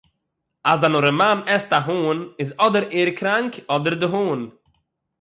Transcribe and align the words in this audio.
אַז 0.71 0.81
אַן 0.85 0.93
אָרעמאַן 0.99 1.37
עסט 1.55 1.71
אַ 1.79 1.85
הון, 1.87 2.17
איז 2.39 2.49
אָדער 2.65 2.85
ער 2.97 3.09
קראַנק 3.19 3.53
אָדער 3.73 3.95
די 4.01 4.07
הון. 4.13 4.41